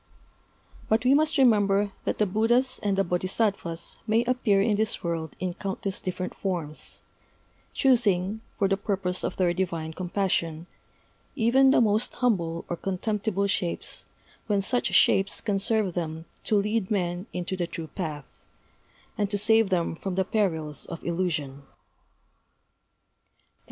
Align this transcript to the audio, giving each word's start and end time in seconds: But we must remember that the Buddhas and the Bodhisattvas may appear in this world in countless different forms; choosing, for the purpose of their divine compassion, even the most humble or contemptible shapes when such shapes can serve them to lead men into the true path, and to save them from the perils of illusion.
But 0.89 1.05
we 1.05 1.13
must 1.13 1.37
remember 1.37 1.91
that 2.05 2.17
the 2.17 2.25
Buddhas 2.25 2.79
and 2.81 2.97
the 2.97 3.03
Bodhisattvas 3.03 3.99
may 4.07 4.23
appear 4.23 4.59
in 4.59 4.75
this 4.75 5.03
world 5.03 5.35
in 5.39 5.53
countless 5.53 6.01
different 6.01 6.33
forms; 6.33 7.03
choosing, 7.75 8.41
for 8.57 8.67
the 8.67 8.77
purpose 8.77 9.23
of 9.23 9.37
their 9.37 9.53
divine 9.53 9.93
compassion, 9.93 10.65
even 11.35 11.69
the 11.69 11.81
most 11.81 12.15
humble 12.15 12.65
or 12.67 12.77
contemptible 12.77 13.45
shapes 13.45 14.05
when 14.47 14.59
such 14.63 14.87
shapes 14.87 15.39
can 15.39 15.59
serve 15.59 15.93
them 15.93 16.25
to 16.45 16.55
lead 16.55 16.89
men 16.89 17.27
into 17.31 17.55
the 17.55 17.67
true 17.67 17.85
path, 17.85 18.25
and 19.19 19.29
to 19.29 19.37
save 19.37 19.69
them 19.69 19.95
from 19.95 20.15
the 20.15 20.25
perils 20.25 20.87
of 20.87 21.03
illusion. 21.05 21.61